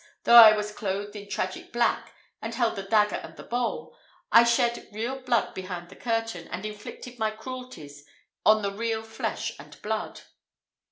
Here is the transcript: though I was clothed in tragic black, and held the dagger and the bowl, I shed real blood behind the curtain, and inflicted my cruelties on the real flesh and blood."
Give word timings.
though 0.23 0.33
I 0.35 0.53
was 0.55 0.71
clothed 0.71 1.15
in 1.15 1.29
tragic 1.29 1.71
black, 1.71 2.11
and 2.41 2.55
held 2.55 2.75
the 2.75 2.81
dagger 2.81 3.17
and 3.17 3.37
the 3.37 3.43
bowl, 3.43 3.95
I 4.31 4.43
shed 4.43 4.87
real 4.91 5.19
blood 5.19 5.53
behind 5.53 5.89
the 5.89 5.95
curtain, 5.95 6.47
and 6.47 6.65
inflicted 6.65 7.19
my 7.19 7.29
cruelties 7.29 8.03
on 8.43 8.63
the 8.63 8.71
real 8.71 9.03
flesh 9.03 9.51
and 9.59 9.79
blood." 9.83 10.21